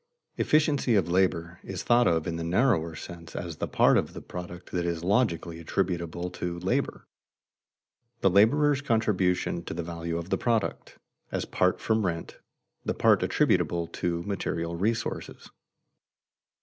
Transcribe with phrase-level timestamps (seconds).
[0.37, 4.21] "Efficiency of labor" is thought of in the narrower sense as the part of the
[4.23, 7.05] product that is logically attributable to labor,
[8.21, 10.97] the laborer's contribution to the value of the product,
[11.31, 12.39] as apart from rent,
[12.83, 15.51] the part attributable to material resources.